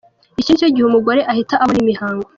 Iki 0.41 0.49
ni 0.51 0.59
cyo 0.59 0.67
gihe 0.73 0.85
umugore 0.87 1.21
ahita 1.31 1.55
abona 1.63 1.79
imihango. 1.83 2.27